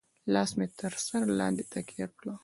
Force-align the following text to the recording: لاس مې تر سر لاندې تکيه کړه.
لاس 0.33 0.49
مې 0.57 0.67
تر 0.79 0.93
سر 1.05 1.23
لاندې 1.39 1.63
تکيه 1.71 2.07
کړه. 2.17 2.33